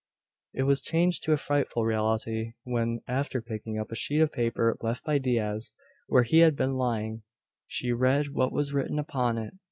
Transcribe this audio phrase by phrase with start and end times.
[0.55, 4.75] It was changed to a frightful reality, when, after picking up a sheet of paper
[4.81, 5.73] left by Diaz
[6.07, 7.21] where he had been lying,
[7.67, 9.53] she read what was written upon it.